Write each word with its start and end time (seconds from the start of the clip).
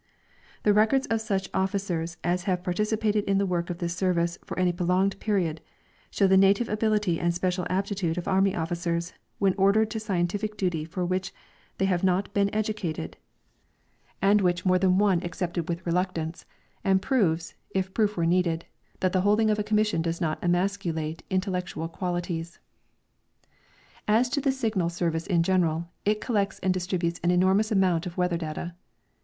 The 0.63 0.73
records 0.73 1.05
of 1.11 1.21
such 1.21 1.47
officers 1.53 2.17
as 2.23 2.45
have 2.45 2.63
participated 2.63 3.23
in 3.25 3.37
the 3.37 3.45
work 3.45 3.69
of 3.69 3.77
this 3.77 3.95
service 3.95 4.39
for 4.43 4.57
any 4.57 4.73
prolonged 4.73 5.19
period 5.19 5.61
show 6.09 6.25
the 6.25 6.37
native 6.37 6.67
ability 6.67 7.19
and 7.19 7.31
special 7.35 7.65
adaptitude 7.65 8.17
of 8.17 8.27
army 8.27 8.55
officers, 8.55 9.13
wheri 9.39 9.53
ordered 9.59 9.91
to 9.91 9.99
scientific 9.99 10.57
duty 10.57 10.85
for 10.85 11.05
whicli 11.07 11.29
thev 11.77 11.87
had 11.87 12.03
not 12.03 12.33
Wqw 12.33 12.49
educated 12.51 13.15
and 14.23 14.41
which 14.41 14.65
more 14.65 14.79
than 14.79 14.97
one 14.97 15.19
Development 15.19 15.23
of 15.23 15.37
Meteorohgic 15.37 15.45
Methods. 15.45 15.65
93 15.69 15.69
accepted 15.69 15.69
with 15.69 15.85
reluctance, 15.85 16.45
and 16.83 17.01
jiroves, 17.03 17.53
if 17.69 17.93
proof 17.93 18.17
were 18.17 18.25
needed, 18.25 18.65
that 19.01 19.13
the 19.13 19.21
holding 19.21 19.51
of 19.51 19.59
a 19.59 19.63
commission 19.63 20.01
does 20.01 20.19
not 20.19 20.39
emasculate 20.43 21.21
intellectual 21.29 21.87
qualities. 21.87 22.57
As 24.07 24.29
to 24.29 24.41
the 24.41 24.51
Signal 24.51 24.89
service 24.89 25.27
in 25.27 25.43
general, 25.43 25.89
it 26.05 26.19
collects 26.19 26.57
and 26.63 26.73
distributes 26.73 27.19
an 27.23 27.29
enormous 27.29 27.71
amount 27.71 28.07
of 28.07 28.17
weather 28.17 28.37
data. 28.37 28.73